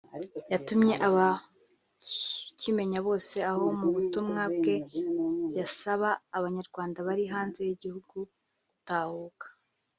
yatumye 0.51 0.93
aba 1.07 1.27
kimenya 2.59 2.99
bose 3.07 3.37
aho 3.51 3.65
mu 3.79 3.87
butumwa 3.95 4.43
bwe 4.55 4.75
yasaba 5.57 6.09
abanyarwanda 6.37 6.97
bari 7.07 7.23
hanze 7.33 7.59
y’igihugu 7.67 8.17
gutahuka 8.77 9.45